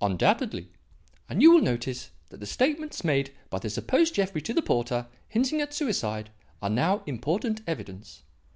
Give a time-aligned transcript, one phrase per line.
[0.00, 0.72] "Undoubtedly.
[1.28, 5.06] And you will notice that the statements made by the supposed Jeffrey to the porter,
[5.28, 8.22] hinting at suicide, are now important evidence.